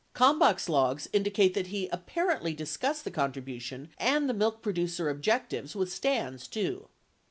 [0.17, 0.17] 71
[0.55, 5.93] Kalmbach's logs indicate that he apparently discussed the contribution and the milk producer objectives with
[5.93, 6.87] Stans, too.